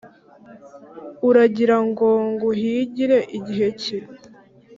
[1.29, 3.17] Uragira ngo nguhingire
[3.47, 3.97] gihe ki?